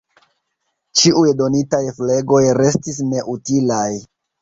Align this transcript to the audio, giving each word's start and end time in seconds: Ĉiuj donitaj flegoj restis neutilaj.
Ĉiuj 1.01 1.27
donitaj 1.43 1.83
flegoj 1.99 2.43
restis 2.63 3.01
neutilaj. 3.15 3.89